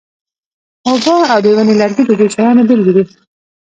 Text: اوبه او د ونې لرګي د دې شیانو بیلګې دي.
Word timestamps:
اوبه 0.87 1.15
او 1.31 1.39
د 1.45 1.47
ونې 1.55 1.73
لرګي 1.81 2.03
د 2.05 2.11
دې 2.19 2.27
شیانو 2.33 2.67
بیلګې 2.67 2.93
دي. 2.95 3.03